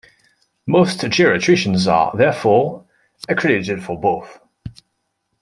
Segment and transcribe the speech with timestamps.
[0.65, 2.87] Most geriatricians are, therefore,
[3.29, 4.39] accredited for both.